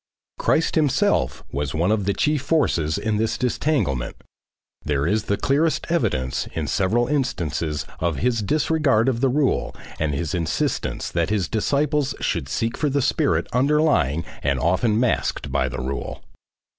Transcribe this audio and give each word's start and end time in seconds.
Christ 0.39 0.73
himself 0.73 1.43
was 1.51 1.75
one 1.75 1.91
of 1.91 2.05
the 2.05 2.13
chief 2.15 2.41
forces 2.41 2.97
in 2.97 3.17
this 3.17 3.37
disentanglement, 3.37 4.15
there 4.83 5.05
is 5.05 5.25
the 5.25 5.37
clearest 5.37 5.85
evidence 5.91 6.47
in 6.53 6.65
several 6.65 7.05
instances 7.07 7.85
of 7.99 8.15
his 8.15 8.41
disregard 8.41 9.07
of 9.07 9.21
the 9.21 9.29
rule 9.29 9.75
and 9.99 10.15
his 10.15 10.33
insistence 10.33 11.11
that 11.11 11.29
his 11.29 11.47
disciples 11.47 12.15
should 12.19 12.49
seek 12.49 12.77
for 12.77 12.89
the 12.89 12.99
spirit 12.99 13.45
underlying 13.53 14.25
and 14.41 14.59
often 14.59 14.99
masked 14.99 15.51
by 15.51 15.69
the 15.69 15.77
rule. 15.79 16.23